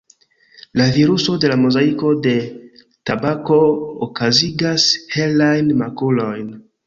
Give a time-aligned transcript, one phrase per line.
[0.79, 2.33] La viruso de la mozaiko de
[3.11, 3.59] tabako
[4.07, 6.49] okazigas helajn makulojn.